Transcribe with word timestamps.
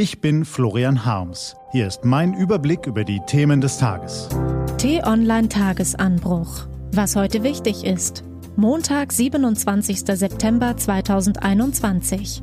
Ich 0.00 0.20
bin 0.20 0.44
Florian 0.44 1.04
Harms. 1.04 1.56
Hier 1.72 1.88
ist 1.88 2.04
mein 2.04 2.32
Überblick 2.32 2.86
über 2.86 3.02
die 3.02 3.18
Themen 3.26 3.60
des 3.60 3.78
Tages. 3.78 4.28
T-Online 4.76 5.48
Tagesanbruch. 5.48 6.68
Was 6.92 7.16
heute 7.16 7.42
wichtig 7.42 7.82
ist. 7.82 8.22
Montag, 8.54 9.12
27. 9.12 10.04
September 10.06 10.76
2021. 10.76 12.42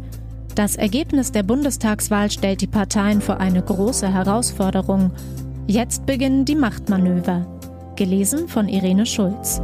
Das 0.54 0.76
Ergebnis 0.76 1.31
der 1.31 1.44
Bundestagswahl 1.44 2.29
stellt 2.29 2.60
die 2.60 2.68
Parteien 2.68 3.21
vor 3.21 3.38
eine 3.38 3.62
große 3.62 4.14
Herausforderung. 4.14 5.14
Jetzt 5.66 6.06
beginnen 6.06 6.44
die 6.44 6.56
Machtmanöver. 6.56 7.48
Gelesen 7.96 8.50
von 8.50 8.68
Irene 8.68 9.06
Schulz. 9.06 9.62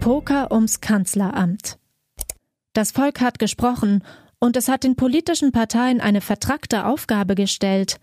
Poker 0.00 0.52
ums 0.52 0.82
Kanzleramt. 0.82 1.78
Das 2.76 2.90
Volk 2.90 3.22
hat 3.22 3.38
gesprochen 3.38 4.04
und 4.38 4.54
es 4.54 4.68
hat 4.68 4.84
den 4.84 4.96
politischen 4.96 5.50
Parteien 5.50 6.02
eine 6.02 6.20
vertrackte 6.20 6.84
Aufgabe 6.84 7.34
gestellt. 7.34 7.98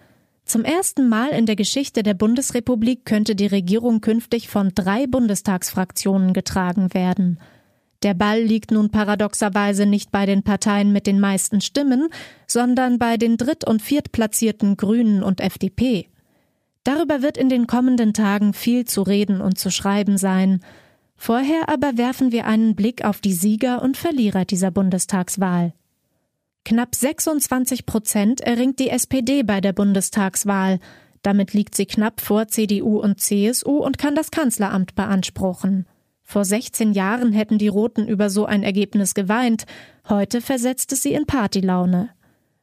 Zum 0.45 0.65
ersten 0.65 1.09
Mal 1.09 1.29
in 1.29 1.45
der 1.45 1.55
Geschichte 1.55 2.01
der 2.01 2.15
Bundesrepublik 2.15 3.05
könnte 3.05 3.35
die 3.35 3.45
Regierung 3.45 4.01
künftig 4.01 4.49
von 4.49 4.71
drei 4.73 5.05
Bundestagsfraktionen 5.05 6.33
getragen 6.33 6.91
werden. 6.95 7.39
Der 8.01 8.15
Ball 8.15 8.41
liegt 8.41 8.71
nun 8.71 8.89
paradoxerweise 8.89 9.85
nicht 9.85 10.09
bei 10.11 10.25
den 10.25 10.41
Parteien 10.41 10.91
mit 10.91 11.05
den 11.05 11.19
meisten 11.19 11.61
Stimmen, 11.61 12.07
sondern 12.47 12.97
bei 12.97 13.17
den 13.17 13.37
dritt- 13.37 13.67
und 13.67 13.79
viertplatzierten 13.79 14.75
Grünen 14.75 15.21
und 15.21 15.39
FDP. 15.39 16.09
Darüber 16.83 17.21
wird 17.21 17.37
in 17.37 17.49
den 17.49 17.67
kommenden 17.67 18.15
Tagen 18.15 18.53
viel 18.53 18.85
zu 18.85 19.03
reden 19.03 19.39
und 19.39 19.59
zu 19.59 19.69
schreiben 19.69 20.17
sein. 20.17 20.61
Vorher 21.25 21.69
aber 21.69 21.97
werfen 21.97 22.33
wir 22.33 22.45
einen 22.45 22.75
Blick 22.75 23.05
auf 23.05 23.21
die 23.21 23.31
Sieger 23.31 23.81
und 23.81 23.95
Verlierer 23.95 24.43
dieser 24.43 24.71
Bundestagswahl. 24.71 25.71
Knapp 26.65 26.95
26 26.95 27.85
Prozent 27.85 28.41
erringt 28.41 28.77
die 28.79 28.89
SPD 28.89 29.41
bei 29.43 29.61
der 29.61 29.71
Bundestagswahl. 29.71 30.79
Damit 31.21 31.53
liegt 31.53 31.75
sie 31.75 31.85
knapp 31.85 32.19
vor 32.19 32.49
CDU 32.49 32.99
und 32.99 33.21
CSU 33.21 33.77
und 33.77 33.97
kann 33.97 34.15
das 34.15 34.31
Kanzleramt 34.31 34.95
beanspruchen. 34.95 35.85
Vor 36.23 36.43
16 36.43 36.91
Jahren 36.91 37.31
hätten 37.31 37.57
die 37.57 37.69
Roten 37.69 38.05
über 38.05 38.29
so 38.29 38.45
ein 38.45 38.63
Ergebnis 38.63 39.13
geweint. 39.13 39.63
Heute 40.09 40.41
versetzt 40.41 40.91
es 40.91 41.03
sie 41.03 41.13
in 41.13 41.25
Partylaune. 41.25 42.09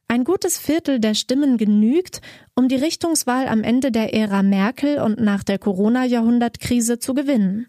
Ein 0.07 0.23
gutes 0.23 0.59
Viertel 0.59 0.99
der 0.99 1.15
Stimmen 1.15 1.57
genügt, 1.57 2.21
um 2.53 2.67
die 2.67 2.75
Richtungswahl 2.75 3.47
am 3.47 3.63
Ende 3.63 3.91
der 3.91 4.13
Ära 4.13 4.43
Merkel 4.43 4.99
und 4.99 5.19
nach 5.19 5.43
der 5.43 5.57
Corona-Jahrhundertkrise 5.57 6.99
zu 6.99 7.15
gewinnen. 7.15 7.65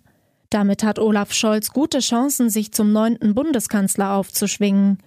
Damit 0.52 0.82
hat 0.82 0.98
Olaf 0.98 1.32
Scholz 1.32 1.70
gute 1.70 2.00
Chancen, 2.00 2.50
sich 2.50 2.72
zum 2.72 2.92
neunten 2.92 3.34
Bundeskanzler 3.34 4.12
aufzuschwingen. 4.12 4.98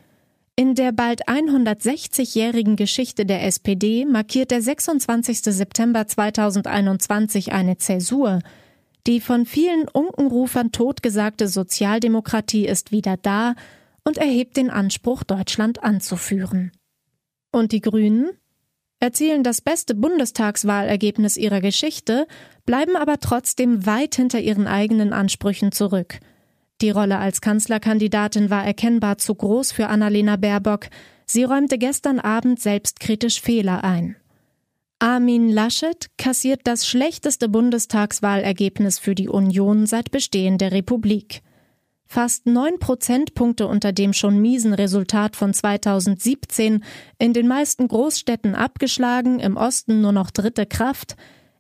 In 0.56 0.74
der 0.74 0.92
bald 0.92 1.28
160-jährigen 1.28 2.76
Geschichte 2.76 3.28
der 3.28 3.46
SPD 3.46 4.06
markiert 4.06 4.50
der 4.50 4.64
26. 4.64 5.42
September 5.44 6.08
2021 6.08 7.54
eine 7.54 7.78
Zäsur. 7.78 8.40
Die 9.06 9.22
von 9.22 9.46
vielen 9.46 9.88
Unkenrufern 9.88 10.72
totgesagte 10.72 11.48
Sozialdemokratie 11.48 12.66
ist 12.66 12.92
wieder 12.92 13.16
da 13.16 13.54
und 14.04 14.18
erhebt 14.18 14.58
den 14.58 14.72
Anspruch, 14.72 15.24
Deutschland 15.24 15.84
anzuführen. 15.84 16.72
Und 17.52 17.72
die 17.72 17.82
Grünen? 17.82 18.32
Erzielen 19.00 19.44
das 19.44 19.62
beste 19.62 19.96
Bundestagswahlergebnis 19.96 21.38
ihrer 21.38 21.62
Geschichte, 21.62 22.28
bleiben 22.66 22.96
aber 22.96 23.20
trotzdem 23.20 23.86
weit 23.86 24.16
hinter 24.16 24.40
ihren 24.40 24.68
eigenen 24.68 25.14
Ansprüchen 25.14 25.72
zurück. 25.72 26.20
Die 26.82 26.90
Rolle 26.90 27.18
als 27.20 27.42
Kanzlerkandidatin 27.42 28.50
war 28.50 28.66
erkennbar 28.66 29.18
zu 29.18 29.34
groß 29.34 29.72
für 29.72 29.88
Annalena 29.88 30.36
Baerbock. 30.36 30.88
Sie 31.26 31.44
räumte 31.44 31.78
gestern 31.78 32.20
Abend 32.20 32.60
selbstkritisch 32.60 33.42
Fehler 33.42 33.84
ein. 33.84 34.18
Armin 35.00 35.50
Laschet 35.50 36.10
kassiert 36.18 36.62
das 36.64 36.88
schlechteste 36.88 37.50
Bundestagswahlergebnis 37.50 39.00
für 39.00 39.14
die 39.14 39.30
Union 39.30 39.86
seit 39.86 40.12
Bestehen 40.12 40.58
der 40.58 40.72
Republik. 40.72 41.42
Fast 42.08 42.46
neun 42.46 42.80
Prozentpunkte 42.80 43.68
unter 43.68 43.92
dem 43.92 44.14
schon 44.14 44.40
miesen 44.40 44.74
Resultat 44.74 45.36
von 45.36 45.54
2017, 45.54 46.84
in 47.18 47.34
den 47.34 47.48
meisten 47.48 47.88
Großstädten 47.88 48.56
abgeschlagen, 48.56 49.40
im 49.40 49.58
Osten 49.58 50.02
nur 50.02 50.12
noch 50.12 50.32
dritte 50.32 50.66
Kraft. 50.66 51.16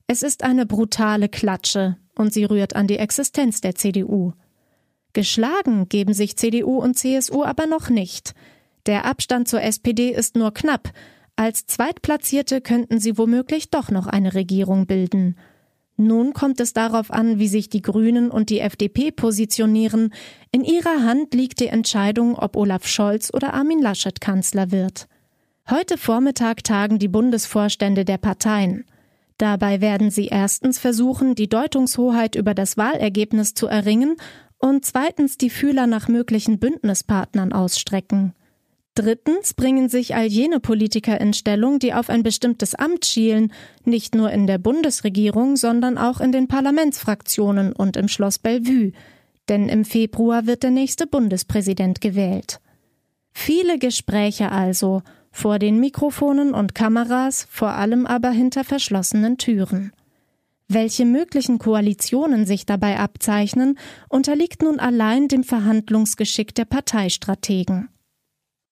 Es 0.07 0.21
ist 0.21 0.43
eine 0.43 0.65
brutale 0.65 1.29
Klatsche 1.29 1.97
und 2.15 2.31
sie 2.31 2.45
rührt 2.45 2.75
an 2.75 2.87
die 2.87 2.97
Existenz 2.97 3.59
der 3.61 3.75
CDU. 3.75 4.33
Geschlagen 5.13 5.89
geben 5.89 6.13
sich 6.13 6.37
CDU 6.37 6.77
und 6.77 6.97
CSU 6.97 7.43
aber 7.43 7.65
noch 7.65 7.89
nicht. 7.89 8.33
Der 8.85 9.05
Abstand 9.05 9.47
zur 9.47 9.61
SPD 9.61 10.09
ist 10.09 10.35
nur 10.35 10.53
knapp. 10.53 10.91
Als 11.35 11.65
Zweitplatzierte 11.65 12.61
könnten 12.61 12.99
sie 12.99 13.17
womöglich 13.17 13.71
doch 13.71 13.89
noch 13.89 14.07
eine 14.07 14.35
Regierung 14.35 14.85
bilden. 14.85 15.37
Nun 15.97 16.33
kommt 16.33 16.59
es 16.59 16.73
darauf 16.73 17.09
an, 17.09 17.39
wie 17.39 17.47
sich 17.47 17.69
die 17.69 17.81
Grünen 17.81 18.29
und 18.29 18.49
die 18.49 18.59
FDP 18.59 19.11
positionieren. 19.11 20.13
In 20.51 20.63
ihrer 20.63 21.03
Hand 21.03 21.33
liegt 21.33 21.61
die 21.61 21.67
Entscheidung, 21.67 22.35
ob 22.35 22.57
Olaf 22.57 22.85
Scholz 22.85 23.33
oder 23.33 23.53
Armin 23.53 23.81
Laschet 23.81 24.19
Kanzler 24.19 24.71
wird. 24.71 25.07
Heute 25.67 25.97
Vormittag 25.97 26.63
tagen 26.63 26.99
die 26.99 27.07
Bundesvorstände 27.07 28.05
der 28.05 28.19
Parteien. 28.19 28.85
Dabei 29.39 29.81
werden 29.81 30.11
sie 30.11 30.27
erstens 30.27 30.77
versuchen, 30.77 31.33
die 31.33 31.49
Deutungshoheit 31.49 32.35
über 32.35 32.53
das 32.53 32.77
Wahlergebnis 32.77 33.55
zu 33.55 33.65
erringen 33.65 34.17
und 34.59 34.85
zweitens 34.85 35.37
die 35.37 35.49
Fühler 35.49 35.87
nach 35.87 36.07
möglichen 36.07 36.59
Bündnispartnern 36.59 37.51
ausstrecken. 37.51 38.34
Drittens 38.95 39.53
bringen 39.53 39.89
sich 39.89 40.15
all 40.15 40.25
jene 40.25 40.61
Politiker 40.61 41.19
in 41.19 41.33
Stellung, 41.33 41.79
die 41.79 41.93
auf 41.93 42.09
ein 42.09 42.23
bestimmtes 42.23 42.75
Amt 42.75 43.05
schielen, 43.05 43.51
nicht 43.83 44.15
nur 44.15 44.31
in 44.31 44.47
der 44.47 44.57
Bundesregierung, 44.57 45.57
sondern 45.57 45.97
auch 45.97 46.21
in 46.21 46.31
den 46.31 46.47
Parlamentsfraktionen 46.47 47.73
und 47.73 47.97
im 47.97 48.07
Schloss 48.07 48.39
Bellevue. 48.39 48.93
Denn 49.49 49.67
im 49.67 49.83
Februar 49.83 50.47
wird 50.47 50.63
der 50.63 50.71
nächste 50.71 51.07
Bundespräsident 51.07 51.99
gewählt. 51.99 52.61
Viele 53.33 53.77
Gespräche 53.79 54.49
also, 54.49 55.01
vor 55.29 55.59
den 55.59 55.81
Mikrofonen 55.81 56.53
und 56.53 56.73
Kameras, 56.73 57.45
vor 57.49 57.73
allem 57.73 58.05
aber 58.05 58.29
hinter 58.29 58.63
verschlossenen 58.63 59.37
Türen. 59.37 59.91
Welche 60.69 61.05
möglichen 61.05 61.59
Koalitionen 61.59 62.45
sich 62.45 62.65
dabei 62.65 62.97
abzeichnen, 62.97 63.77
unterliegt 64.07 64.63
nun 64.63 64.79
allein 64.79 65.27
dem 65.27 65.43
Verhandlungsgeschick 65.43 66.55
der 66.55 66.65
Parteistrategen. 66.65 67.89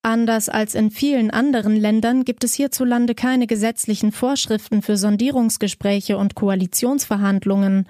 Anders 0.06 0.50
als 0.50 0.76
in 0.76 0.92
vielen 0.92 1.32
anderen 1.32 1.78
Ländern 1.78 2.26
gibt 2.26 2.44
es 2.44 2.54
hierzulande 2.54 3.16
keine 3.16 3.48
gesetzlichen 3.48 4.12
Vorschriften 4.12 4.82
für 4.82 4.98
Sondierungsgespräche 4.98 6.18
und 6.18 6.36
Koalitionsverhandlungen. 6.36 7.88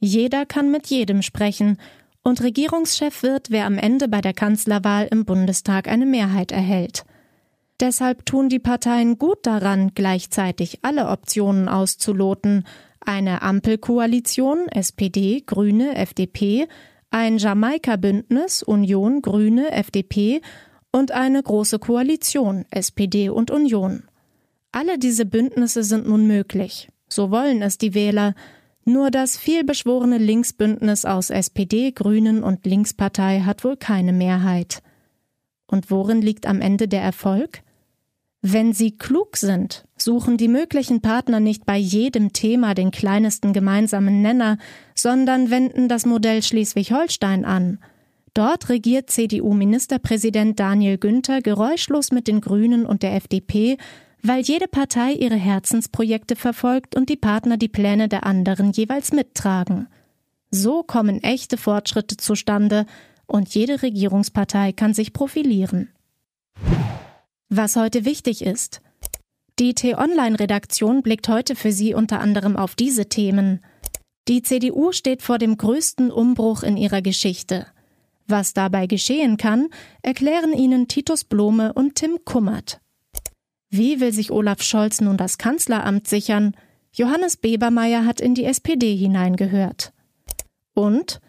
Jeder 0.00 0.44
kann 0.44 0.72
mit 0.72 0.88
jedem 0.88 1.22
sprechen, 1.22 1.78
und 2.24 2.42
Regierungschef 2.42 3.22
wird, 3.22 3.50
wer 3.50 3.66
am 3.66 3.78
Ende 3.78 4.08
bei 4.08 4.20
der 4.20 4.32
Kanzlerwahl 4.32 5.08
im 5.10 5.24
Bundestag 5.24 5.88
eine 5.88 6.06
Mehrheit 6.06 6.52
erhält. 6.52 7.04
Deshalb 7.80 8.26
tun 8.26 8.48
die 8.48 8.60
Parteien 8.60 9.18
gut 9.18 9.38
daran, 9.44 9.90
gleichzeitig 9.94 10.80
alle 10.82 11.08
Optionen 11.08 11.68
auszuloten, 11.68 12.64
eine 13.00 13.42
Ampelkoalition 13.42 14.68
SPD, 14.68 15.42
Grüne, 15.44 15.96
FDP, 15.96 16.68
ein 17.10 17.38
Jamaika-Bündnis 17.38 18.62
Union, 18.62 19.20
Grüne, 19.20 19.72
FDP 19.72 20.40
und 20.92 21.10
eine 21.10 21.42
große 21.42 21.78
Koalition 21.78 22.66
SPD 22.70 23.30
und 23.30 23.50
Union. 23.50 24.04
Alle 24.70 24.98
diese 24.98 25.24
Bündnisse 25.26 25.82
sind 25.82 26.06
nun 26.06 26.26
möglich. 26.26 26.88
So 27.08 27.30
wollen 27.30 27.62
es 27.62 27.78
die 27.78 27.94
Wähler. 27.94 28.34
Nur 28.84 29.10
das 29.10 29.36
vielbeschworene 29.36 30.18
Linksbündnis 30.18 31.04
aus 31.04 31.30
SPD, 31.30 31.92
Grünen 31.92 32.42
und 32.42 32.66
Linkspartei 32.66 33.40
hat 33.40 33.64
wohl 33.64 33.76
keine 33.76 34.12
Mehrheit. 34.12 34.82
Und 35.66 35.90
worin 35.90 36.20
liegt 36.20 36.46
am 36.46 36.60
Ende 36.60 36.88
der 36.88 37.02
Erfolg? 37.02 37.62
Wenn 38.40 38.72
sie 38.72 38.96
klug 38.96 39.36
sind, 39.36 39.86
suchen 39.96 40.36
die 40.36 40.48
möglichen 40.48 41.00
Partner 41.00 41.38
nicht 41.38 41.64
bei 41.64 41.76
jedem 41.76 42.32
Thema 42.32 42.74
den 42.74 42.90
kleinsten 42.90 43.52
gemeinsamen 43.52 44.20
Nenner, 44.20 44.58
sondern 44.96 45.50
wenden 45.50 45.88
das 45.88 46.06
Modell 46.06 46.42
Schleswig-Holstein 46.42 47.44
an– 47.44 47.78
Dort 48.34 48.70
regiert 48.70 49.10
CDU-Ministerpräsident 49.10 50.58
Daniel 50.58 50.96
Günther 50.96 51.42
geräuschlos 51.42 52.12
mit 52.12 52.28
den 52.28 52.40
Grünen 52.40 52.86
und 52.86 53.02
der 53.02 53.14
FDP, 53.14 53.76
weil 54.22 54.42
jede 54.42 54.68
Partei 54.68 55.12
ihre 55.12 55.36
Herzensprojekte 55.36 56.36
verfolgt 56.36 56.96
und 56.96 57.10
die 57.10 57.16
Partner 57.16 57.58
die 57.58 57.68
Pläne 57.68 58.08
der 58.08 58.24
anderen 58.24 58.72
jeweils 58.72 59.12
mittragen. 59.12 59.88
So 60.50 60.82
kommen 60.82 61.22
echte 61.22 61.58
Fortschritte 61.58 62.16
zustande 62.16 62.86
und 63.26 63.54
jede 63.54 63.82
Regierungspartei 63.82 64.72
kann 64.72 64.94
sich 64.94 65.12
profilieren. 65.12 65.90
Was 67.48 67.76
heute 67.76 68.06
wichtig 68.06 68.42
ist. 68.42 68.80
Die 69.58 69.74
T-Online-Redaktion 69.74 71.02
blickt 71.02 71.28
heute 71.28 71.54
für 71.54 71.72
Sie 71.72 71.92
unter 71.92 72.20
anderem 72.20 72.56
auf 72.56 72.74
diese 72.74 73.10
Themen. 73.10 73.60
Die 74.28 74.42
CDU 74.42 74.92
steht 74.92 75.20
vor 75.20 75.36
dem 75.36 75.58
größten 75.58 76.10
Umbruch 76.10 76.62
in 76.62 76.78
ihrer 76.78 77.02
Geschichte. 77.02 77.66
Was 78.26 78.54
dabei 78.54 78.86
geschehen 78.86 79.36
kann, 79.36 79.68
erklären 80.02 80.52
Ihnen 80.52 80.88
Titus 80.88 81.24
Blome 81.24 81.72
und 81.72 81.96
Tim 81.96 82.18
Kummert. 82.24 82.80
Wie 83.68 84.00
will 84.00 84.12
sich 84.12 84.30
Olaf 84.30 84.62
Scholz 84.62 85.00
nun 85.00 85.16
das 85.16 85.38
Kanzleramt 85.38 86.06
sichern? 86.06 86.54
Johannes 86.92 87.38
Bebermeier 87.38 88.04
hat 88.04 88.20
in 88.20 88.34
die 88.34 88.44
SPD 88.44 88.94
hineingehört. 88.94 89.92
Und 90.74 91.20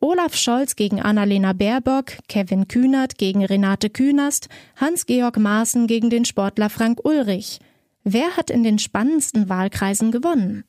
Olaf 0.00 0.36
Scholz 0.36 0.76
gegen 0.76 1.00
Annalena 1.00 1.54
Baerbock, 1.54 2.12
Kevin 2.28 2.68
Kühnert 2.68 3.18
gegen 3.18 3.44
Renate 3.44 3.90
Künast, 3.90 4.48
Hans-Georg 4.76 5.38
Maaßen 5.38 5.86
gegen 5.86 6.08
den 6.08 6.24
Sportler 6.24 6.70
Frank 6.70 7.04
Ulrich. 7.04 7.58
Wer 8.04 8.36
hat 8.36 8.50
in 8.50 8.62
den 8.62 8.78
spannendsten 8.78 9.48
Wahlkreisen 9.48 10.12
gewonnen? 10.12 10.64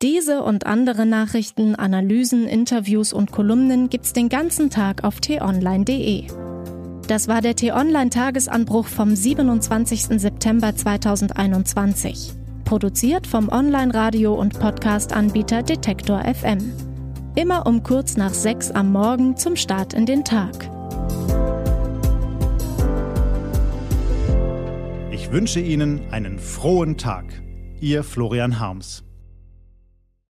Diese 0.00 0.44
und 0.44 0.64
andere 0.64 1.06
Nachrichten, 1.06 1.74
Analysen, 1.74 2.46
Interviews 2.46 3.12
und 3.12 3.32
Kolumnen 3.32 3.90
gibt's 3.90 4.12
den 4.12 4.28
ganzen 4.28 4.70
Tag 4.70 5.02
auf 5.02 5.18
t-online.de. 5.18 6.28
Das 7.08 7.26
war 7.26 7.40
der 7.40 7.56
T-Online-Tagesanbruch 7.56 8.86
vom 8.86 9.16
27. 9.16 10.20
September 10.20 10.76
2021. 10.76 12.32
Produziert 12.64 13.26
vom 13.26 13.48
Online-Radio- 13.48 14.36
und 14.36 14.60
Podcast-Anbieter 14.60 15.64
Detektor 15.64 16.22
FM. 16.32 16.72
Immer 17.34 17.66
um 17.66 17.82
kurz 17.82 18.16
nach 18.16 18.34
sechs 18.34 18.70
am 18.70 18.92
Morgen 18.92 19.36
zum 19.36 19.56
Start 19.56 19.94
in 19.94 20.06
den 20.06 20.24
Tag. 20.24 20.70
Ich 25.10 25.32
wünsche 25.32 25.58
Ihnen 25.58 26.02
einen 26.12 26.38
frohen 26.38 26.96
Tag. 26.96 27.24
Ihr 27.80 28.04
Florian 28.04 28.60
Harms. 28.60 29.07